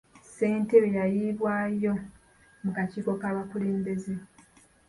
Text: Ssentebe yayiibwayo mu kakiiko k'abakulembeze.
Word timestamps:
Ssentebe 0.23 0.87
yayiibwayo 0.97 1.93
mu 2.63 2.69
kakiiko 2.75 3.11
k'abakulembeze. 3.21 4.13